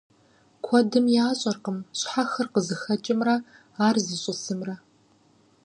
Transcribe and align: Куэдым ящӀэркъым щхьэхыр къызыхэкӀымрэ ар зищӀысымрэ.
Куэдым 0.65 1.05
ящӀэркъым 1.27 1.77
щхьэхыр 1.99 2.47
къызыхэкӀымрэ 2.53 3.35
ар 3.87 3.95
зищӀысымрэ. 4.05 4.75